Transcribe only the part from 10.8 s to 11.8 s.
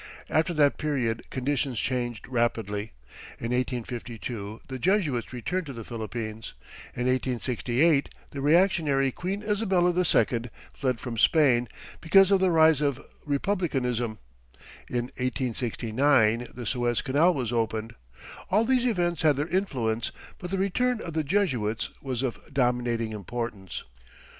from Spain,